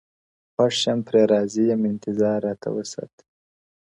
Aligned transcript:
•خوښ 0.53 0.75
يم 0.85 0.99
پرې 1.07 1.21
راضي 1.31 1.63
يم 1.71 1.81
انتـظارراتـــه 1.91 2.69
وســــــاتـــــــــــه 2.75 3.23
ـ 3.29 3.29